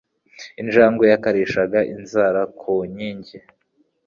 [0.61, 3.37] Injangwe yakarishaga inzara ku nkingi.